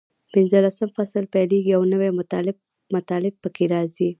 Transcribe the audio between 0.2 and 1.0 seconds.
پینځلسم